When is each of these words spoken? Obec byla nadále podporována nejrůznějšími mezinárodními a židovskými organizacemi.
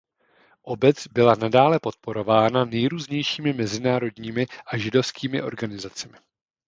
Obec 0.63 1.07
byla 1.11 1.35
nadále 1.35 1.79
podporována 1.79 2.65
nejrůznějšími 2.65 3.53
mezinárodními 3.53 4.47
a 4.67 4.77
židovskými 4.77 5.41
organizacemi. 5.41 6.17